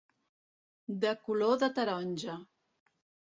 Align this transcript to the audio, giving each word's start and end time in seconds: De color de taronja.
De 1.03 1.11
color 1.27 1.59
de 1.65 1.69
taronja. 1.77 2.39